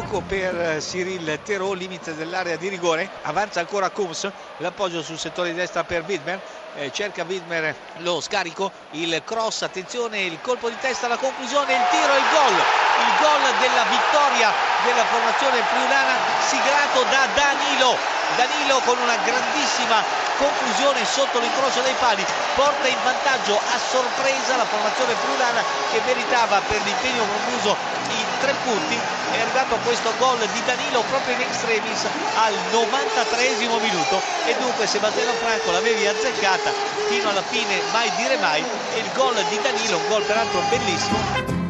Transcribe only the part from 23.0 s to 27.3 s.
vantaggio a sorpresa la formazione friulana che meritava per l'impegno